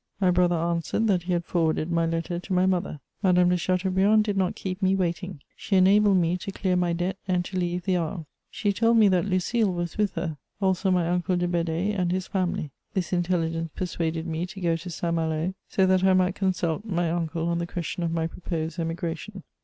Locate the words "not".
4.35-4.55